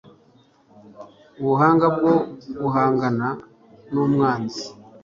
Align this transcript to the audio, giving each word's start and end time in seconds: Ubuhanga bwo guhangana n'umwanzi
Ubuhanga 1.41 1.85
bwo 1.95 2.13
guhangana 2.61 3.27
n'umwanzi 3.91 4.65